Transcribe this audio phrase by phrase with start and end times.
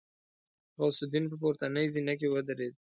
[0.79, 2.69] غوث الدين په پورتنۍ زينه کې ودرېد.